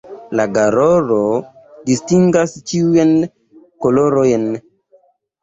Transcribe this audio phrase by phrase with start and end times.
[0.37, 1.17] La garolo
[1.89, 3.13] distingas ĉiujn
[3.87, 4.51] kolorojn.